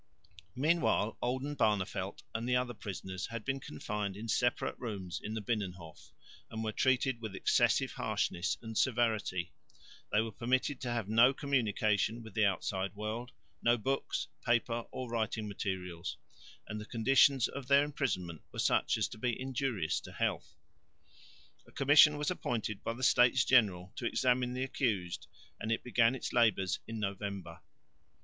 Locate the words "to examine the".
23.97-24.63